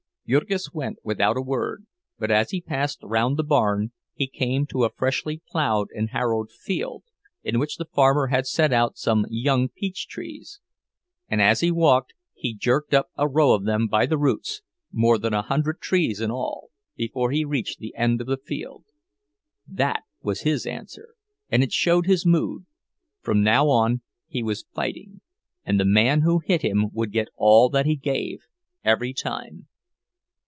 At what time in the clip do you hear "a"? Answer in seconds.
1.35-1.41, 4.85-4.89, 13.17-13.27, 15.33-15.41